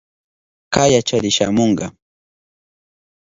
Kayachari 0.73 1.31
shamunka. 1.35 1.85